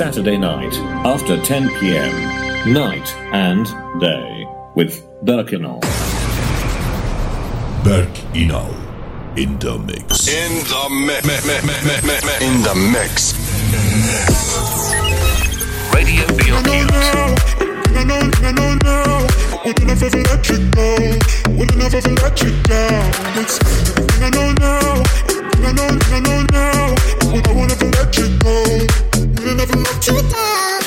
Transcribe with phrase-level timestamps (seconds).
[0.00, 0.74] Saturday night
[1.04, 2.72] after 10 p.m.
[2.72, 3.66] Night and
[4.00, 5.78] day with Berk Inal.
[7.84, 8.72] Berk Inal
[9.36, 10.26] in the mix.
[10.26, 11.36] In the mix.
[12.40, 13.34] In the mix.
[15.92, 16.90] Radio Bilkent
[17.92, 19.26] No, no, no, no, no.
[19.66, 20.96] Would never ever let you go.
[21.58, 23.12] Would never ever let you down.
[23.36, 23.60] It's
[23.98, 25.29] everything I know now.
[25.62, 27.32] Everything I know, I know now.
[27.32, 28.54] Would I would never let you go.
[29.44, 30.80] Would never let you down.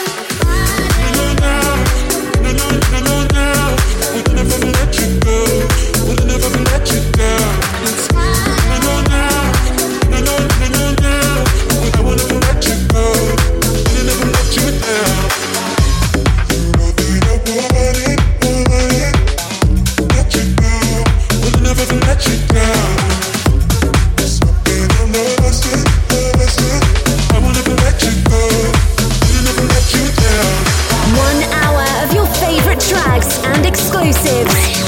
[0.45, 1.73] I know now.
[2.41, 3.75] I know, I know now.
[4.15, 6.07] Would never let you go.
[6.07, 7.82] Would never let you down.
[34.26, 34.82] Exclusives.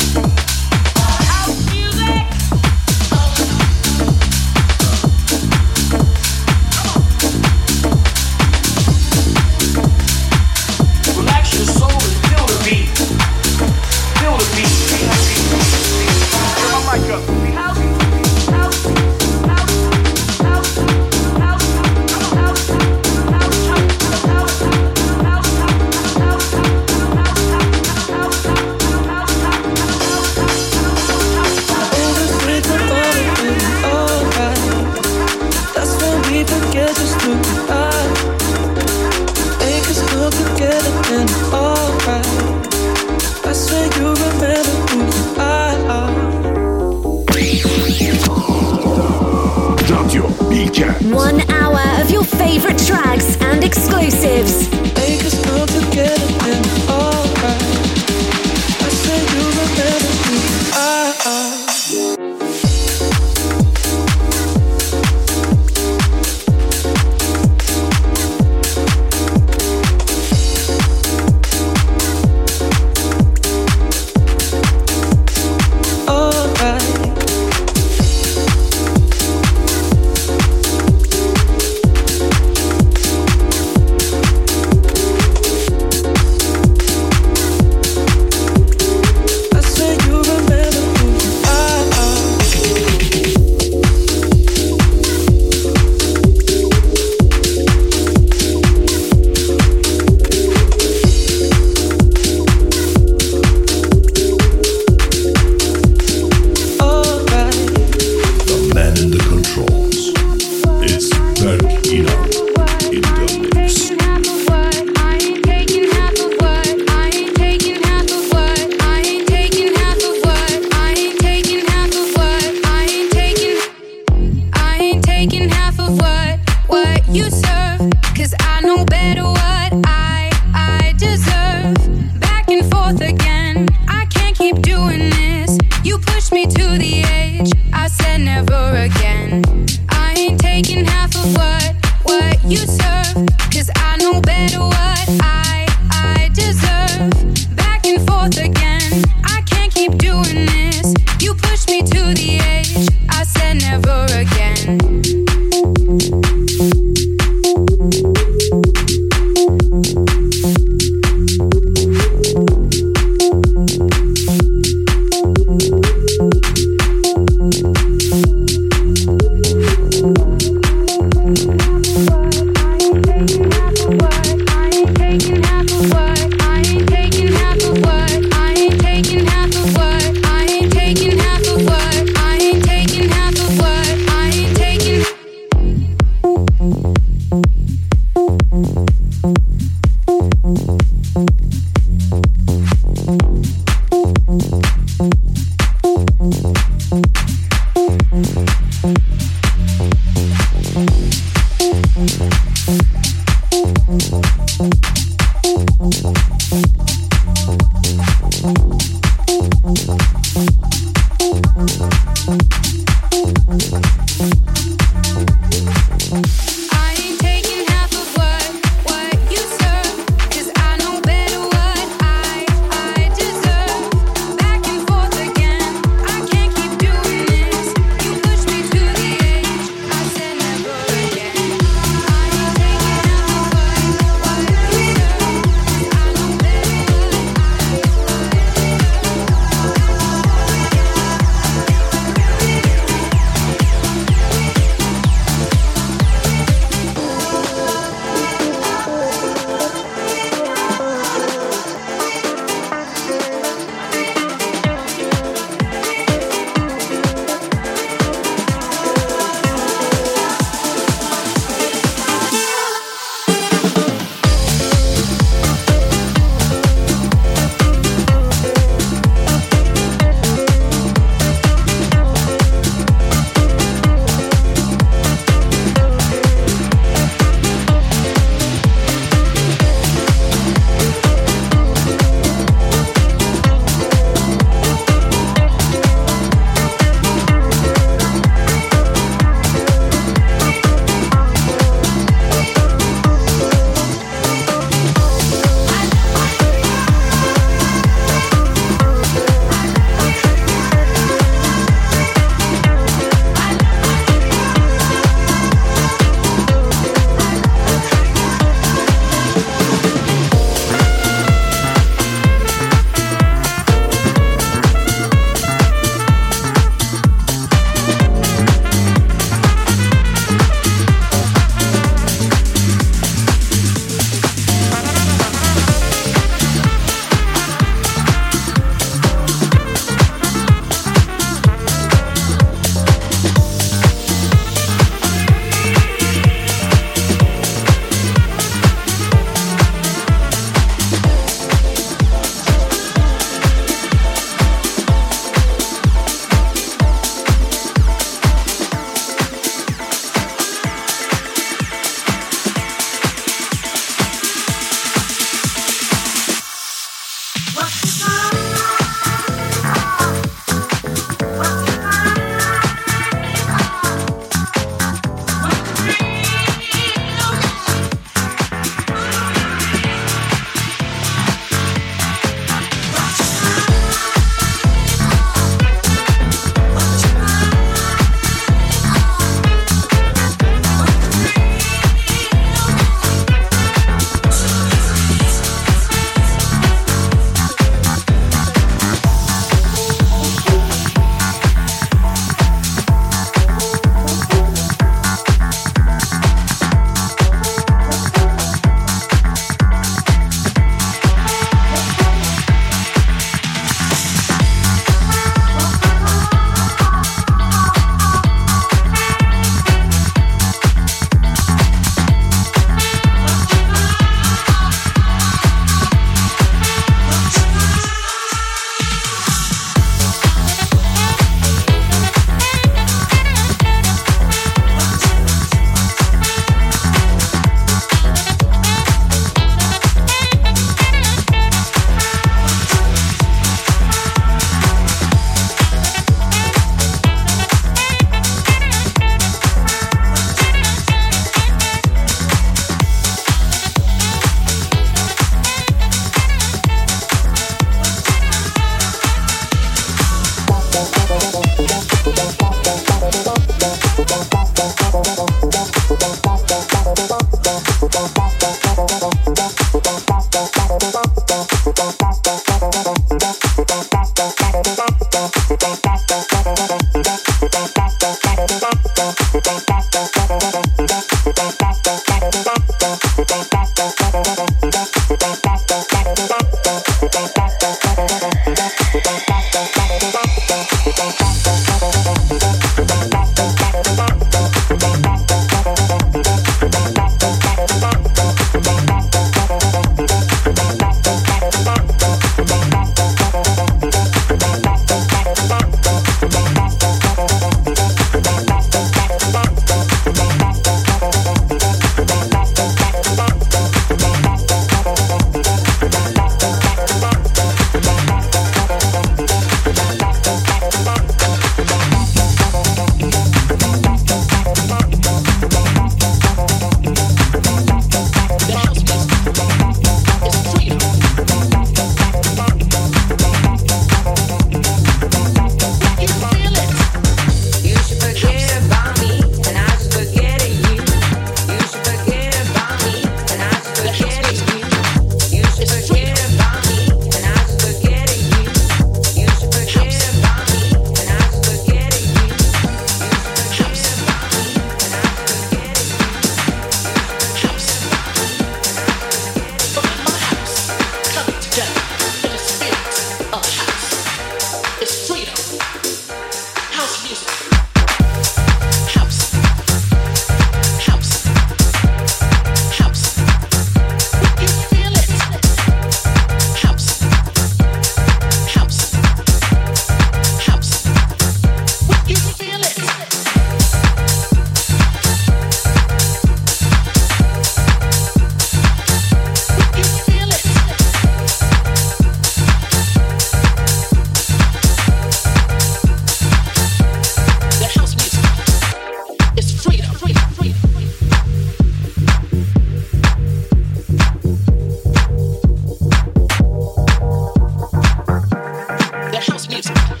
[599.51, 600.00] music.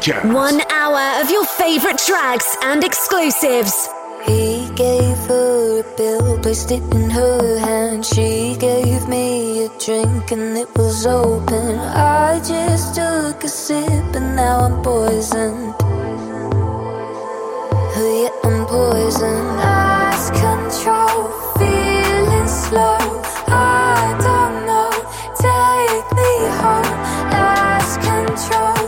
[0.08, 3.90] Hour of your favorite tracks and exclusives.
[4.26, 8.06] He gave her a bill, placed it in her hand.
[8.06, 11.80] She gave me a drink and it was open.
[11.80, 15.76] I just took a sip and now I'm poisoned.
[18.02, 19.48] Oh, yeah, I'm poisoned.
[19.58, 22.98] Lost control, feeling slow.
[23.52, 24.92] I don't know,
[25.36, 26.32] take me
[26.62, 26.92] home.
[27.36, 28.79] Lost control,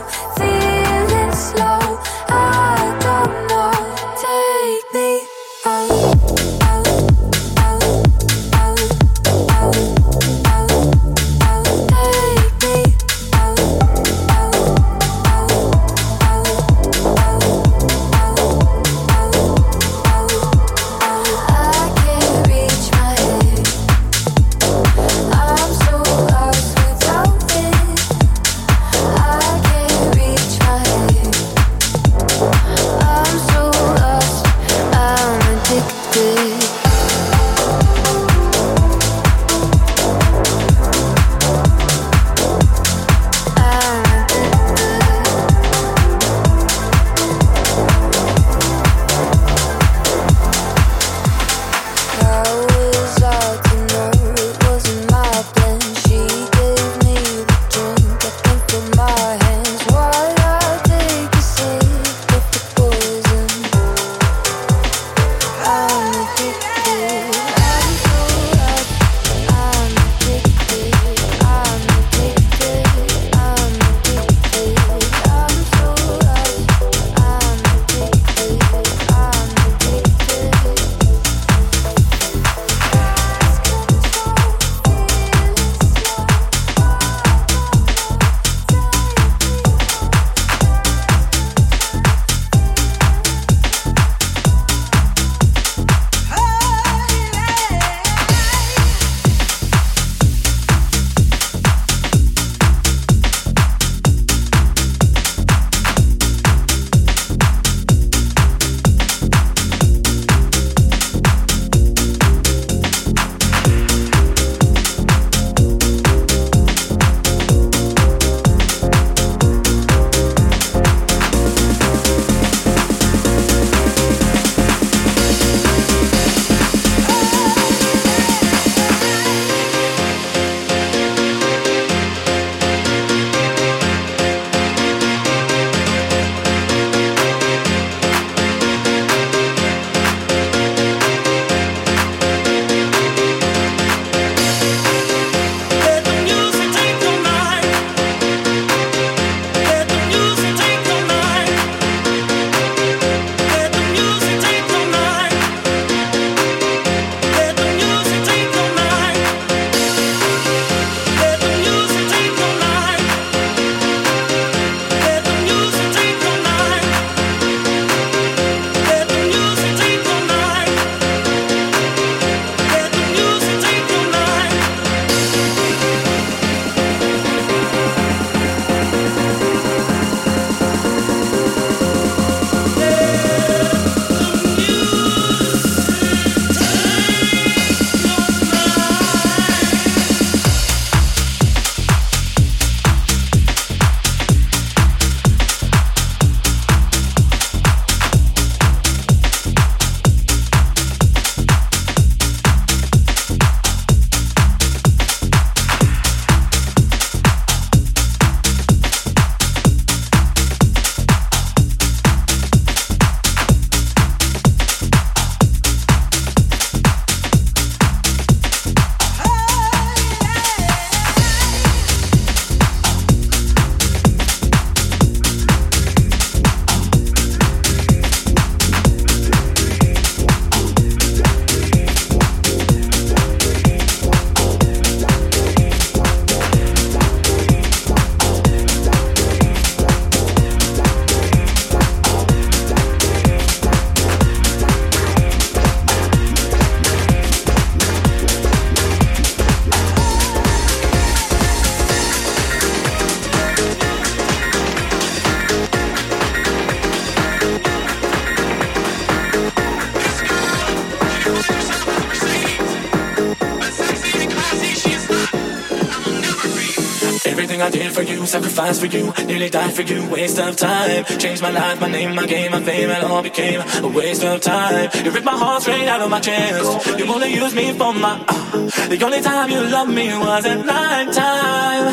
[268.40, 271.04] did for you, nearly died for you, waste of time.
[271.18, 274.40] Changed my life, my name, my game, my fame, it all became a waste of
[274.40, 274.88] time.
[275.04, 276.98] You ripped my heart straight out of my chest.
[276.98, 278.24] You only used me for my.
[278.26, 281.84] Uh, the only time you loved me was at night time.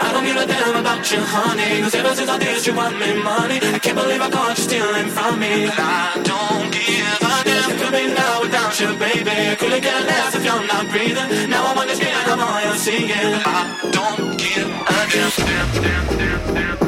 [0.00, 1.82] I don't give a damn about you, honey.
[1.82, 3.58] Cause ever since I did, you want me money.
[3.62, 5.68] I can't believe I caught you stealing from me.
[5.68, 7.78] I don't give a damn.
[7.78, 9.56] Could be now without you, baby.
[9.56, 11.50] Couldn't get less if you're not breathing.
[11.50, 13.10] Now I'm and I'm all you're seeing.
[13.10, 15.31] I don't give a damn
[15.80, 16.81] down, down, down.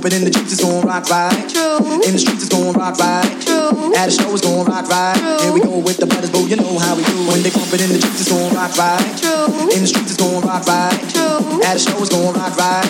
[0.00, 0.80] When they pump it in the juice, it's gon'
[2.72, 3.36] rock right.
[3.44, 3.92] True.
[3.92, 5.20] At the show is gonna rock, right?
[5.42, 6.48] Here we go with the butters, boo!
[6.48, 7.12] You know how we do.
[7.28, 8.96] When they pumping in the juices on rock by,
[9.68, 10.96] in the streets, it's gon' rock right.
[11.12, 11.60] True.
[11.60, 12.88] At a show, it's gon' rock right.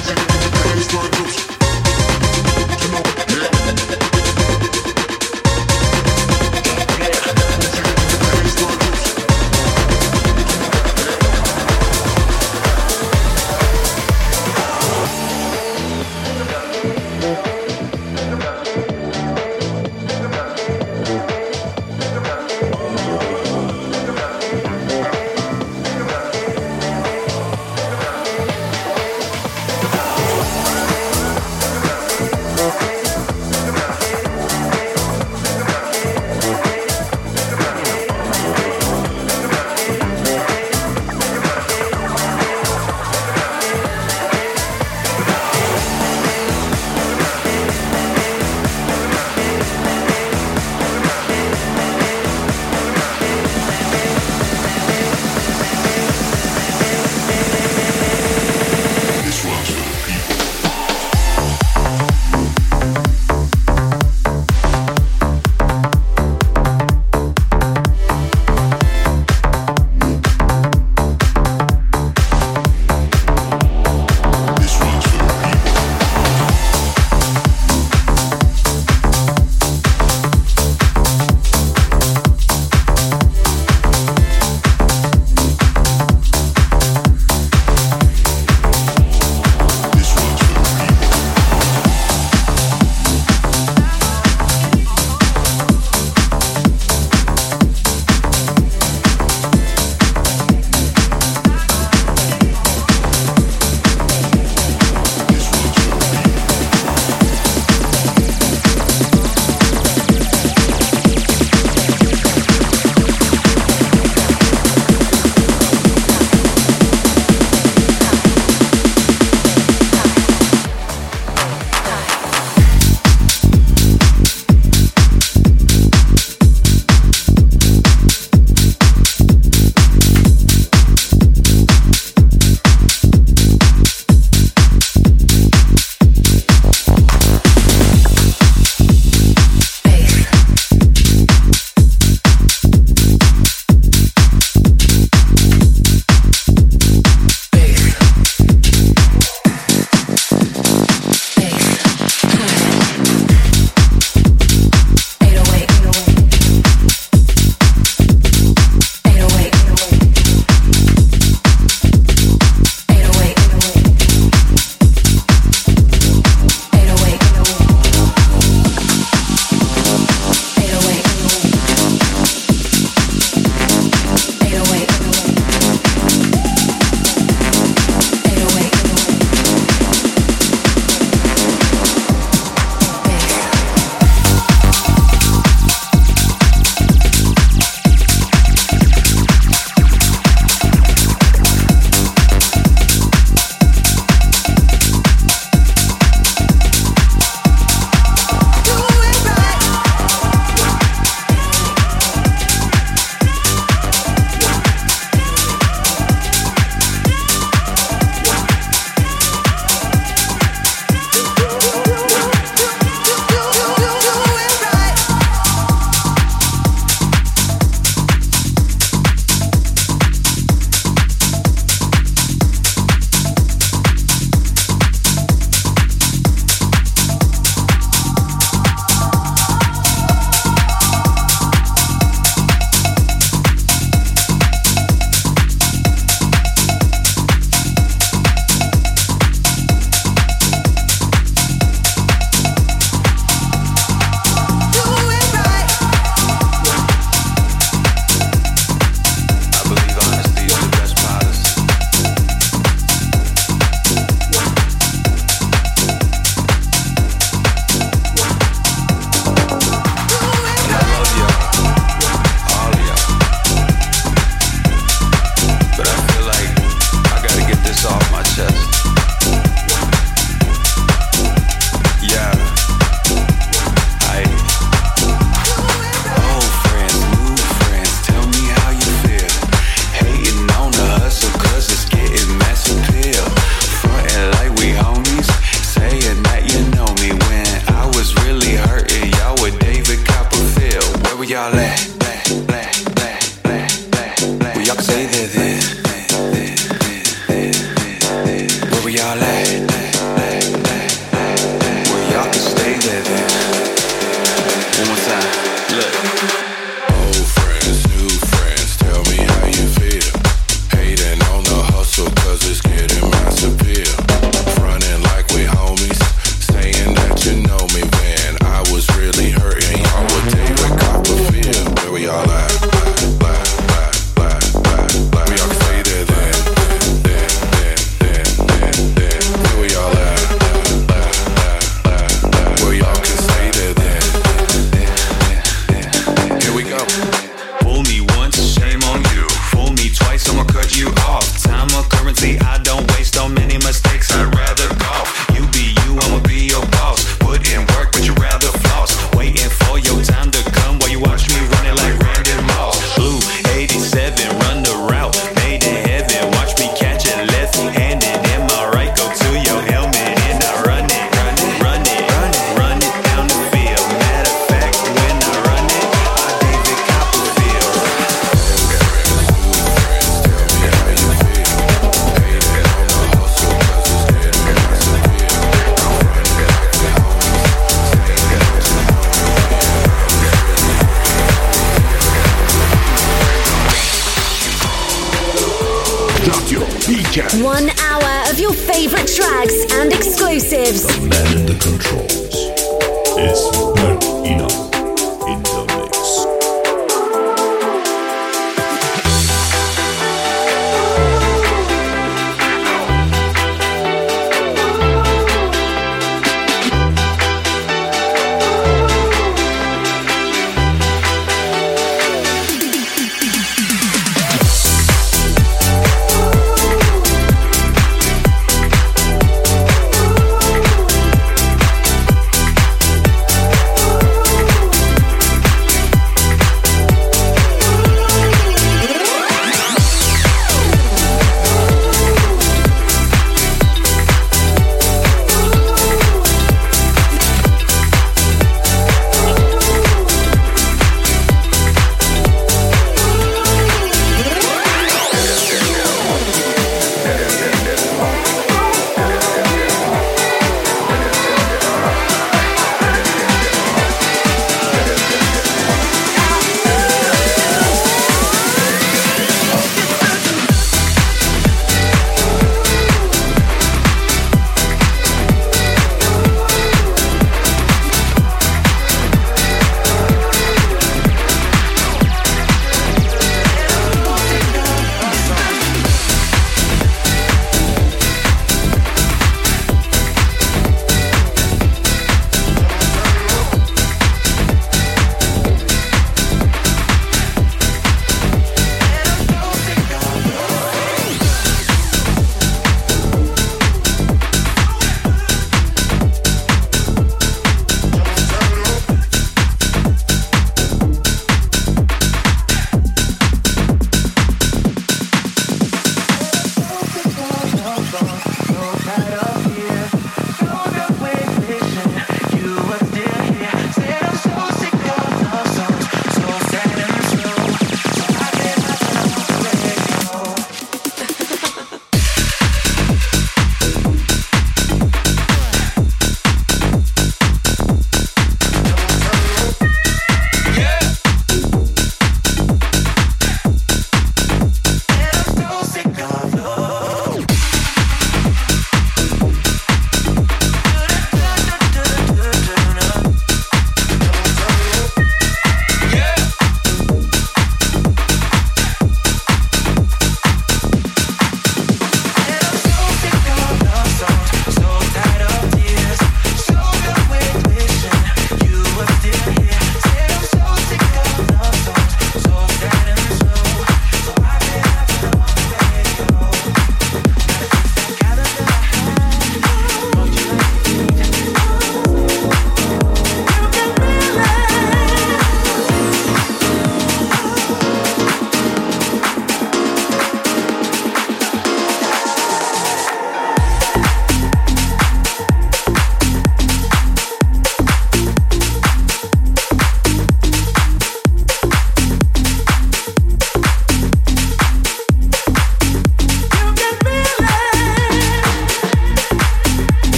[0.00, 1.59] It's like a couple of groups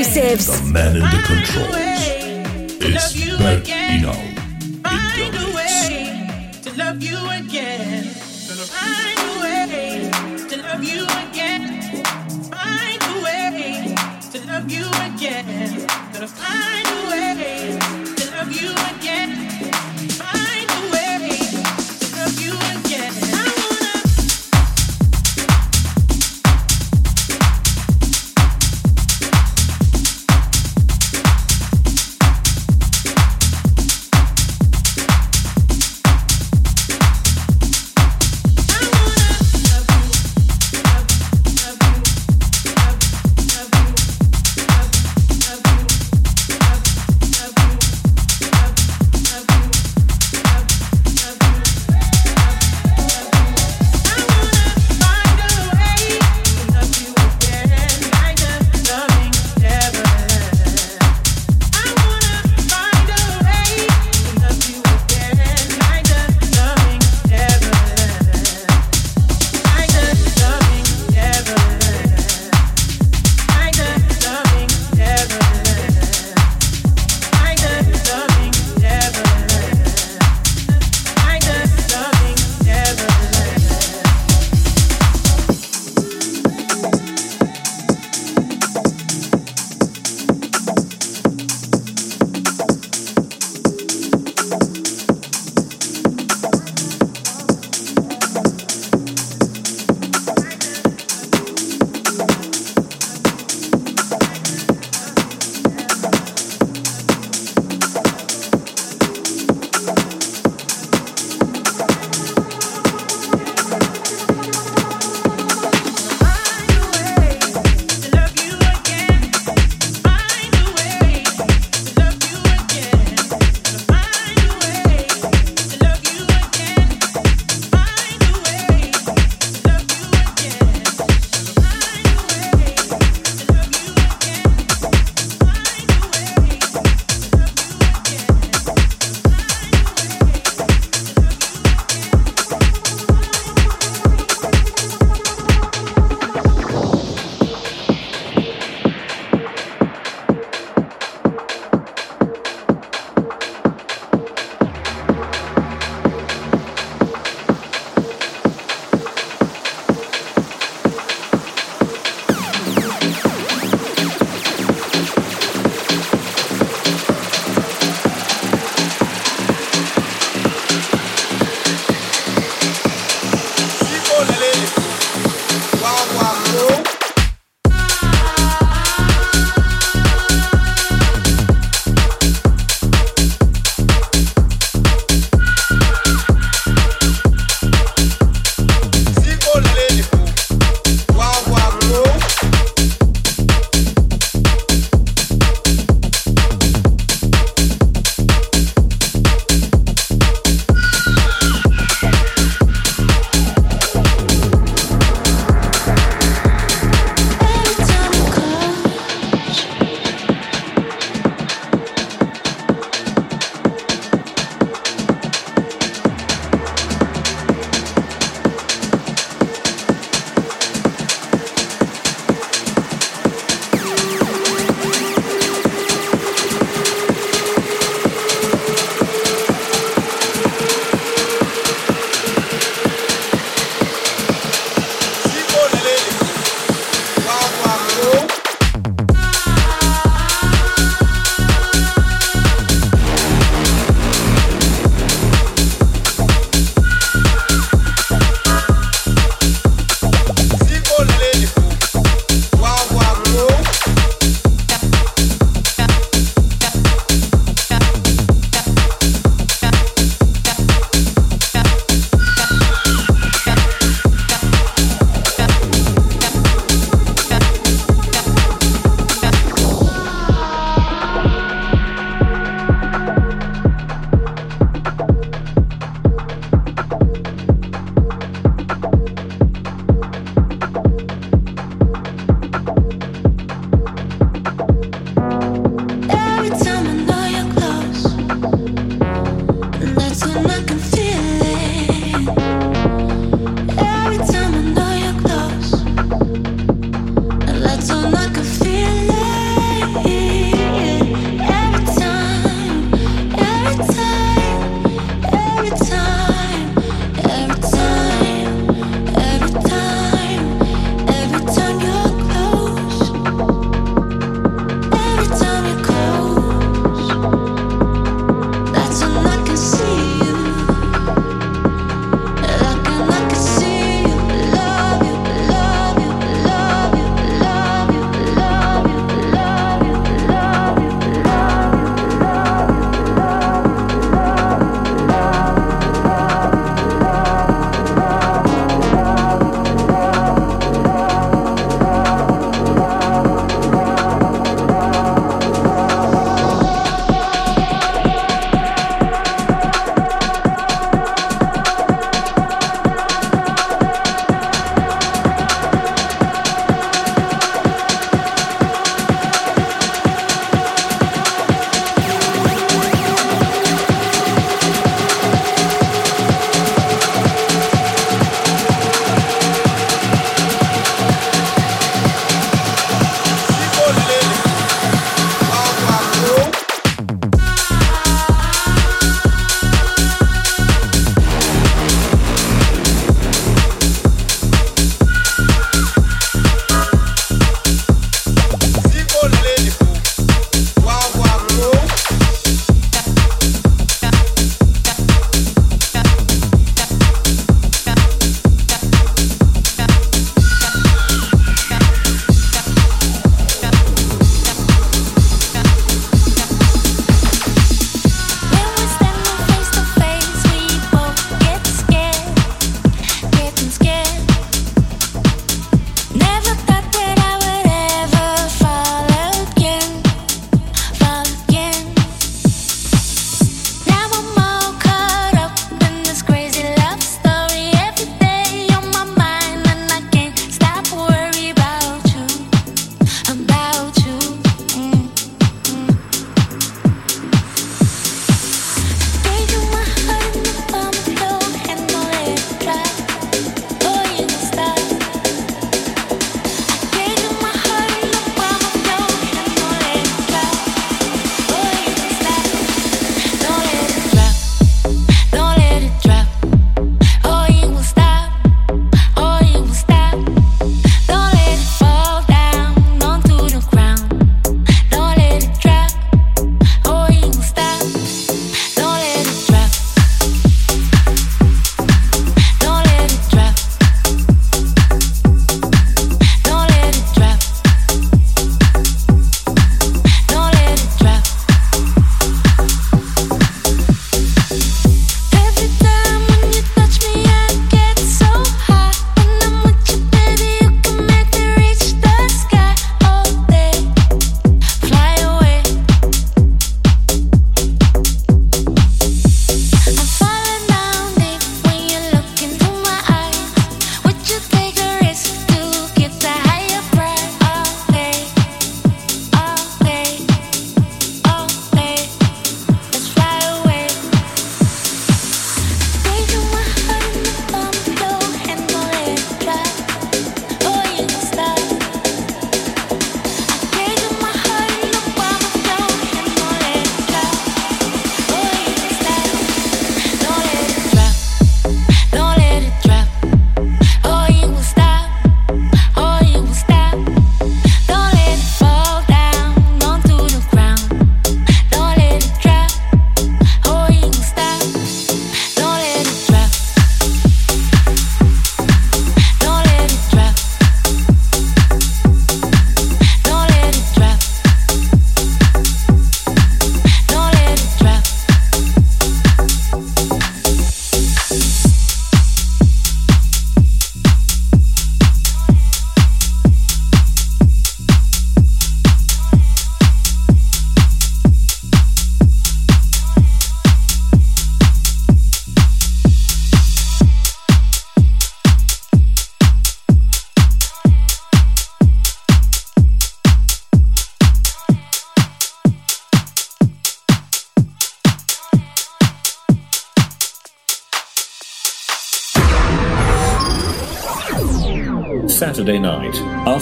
[0.00, 0.60] exclusives.
[0.60, 1.76] The man in the controls.
[2.82, 4.29] Is Berk Inal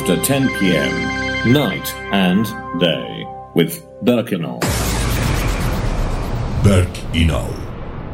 [0.08, 1.52] after 10 p.m.
[1.52, 2.46] Night and
[2.80, 4.60] day with Berk Inal.
[6.64, 7.52] Berk Inal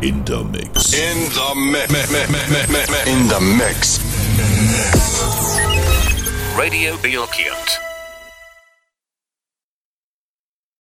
[0.02, 0.92] in the mix.
[0.92, 3.06] In the mix.
[3.06, 4.00] In the mix.
[6.58, 7.83] Radio Bilkent.